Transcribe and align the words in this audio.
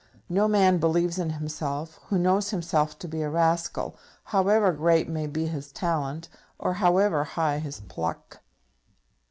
No 0.29 0.47
man 0.47 0.79
believes 0.79 1.19
in 1.19 1.29
himself 1.29 1.99
who 2.07 2.17
knows 2.17 2.49
himself 2.49 2.97
to 2.97 3.07
be 3.07 3.21
a 3.21 3.29
rascal, 3.29 3.95
however 4.23 4.71
great 4.73 5.07
may 5.07 5.27
be 5.27 5.45
his 5.45 5.71
talent, 5.71 6.27
or 6.57 6.73
however 6.73 7.23
high 7.23 7.59
his 7.59 7.81
pluck. 7.81 8.41